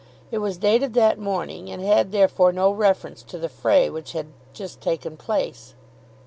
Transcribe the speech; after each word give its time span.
It 0.31 0.39
was 0.39 0.57
dated 0.57 0.95
that 0.95 1.19
morning, 1.19 1.69
and 1.69 1.79
had 1.79 2.11
therefore 2.11 2.51
no 2.51 2.71
reference 2.71 3.21
to 3.21 3.37
the 3.37 3.47
fray 3.49 3.87
which 3.87 4.13
had 4.13 4.29
just 4.51 4.81
taken 4.81 5.15
place. 5.15 5.75